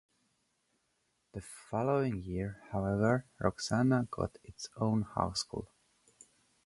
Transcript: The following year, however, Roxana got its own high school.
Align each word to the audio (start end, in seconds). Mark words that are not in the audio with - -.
The 1.33 1.41
following 1.41 2.23
year, 2.23 2.59
however, 2.71 3.27
Roxana 3.39 4.07
got 4.09 4.39
its 4.43 4.67
own 4.77 5.03
high 5.03 5.33
school. 5.33 5.67